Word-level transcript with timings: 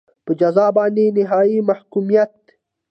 په 0.25 0.31
جزا 0.39 0.67
باندې 0.77 1.13
نهایي 1.17 1.59
محکومیت. 1.69 2.31